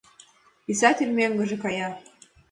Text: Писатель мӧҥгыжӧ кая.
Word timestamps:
Писатель 0.65 1.13
мӧҥгыжӧ 1.17 1.57
кая. 1.63 1.89